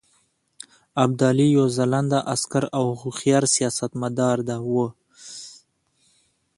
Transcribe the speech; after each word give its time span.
ابدالي 1.03 1.47
یو 1.57 1.65
ځلانده 1.77 2.19
عسکر 2.33 2.63
او 2.77 2.85
هوښیار 3.01 3.43
سیاستمدار 3.55 4.37
وو. 4.71 4.87